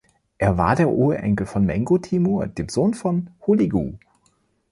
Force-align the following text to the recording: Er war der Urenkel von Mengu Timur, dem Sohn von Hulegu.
Er 0.39 0.57
war 0.57 0.75
der 0.75 0.89
Urenkel 0.89 1.45
von 1.45 1.63
Mengu 1.63 1.99
Timur, 1.99 2.47
dem 2.47 2.69
Sohn 2.69 2.95
von 2.95 3.29
Hulegu. 3.45 3.93